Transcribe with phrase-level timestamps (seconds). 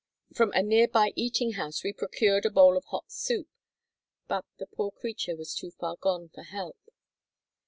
[0.33, 3.47] From a near by eating house we procured a bowl of hot soup,
[4.27, 6.79] but the poor creature was too far gone for help.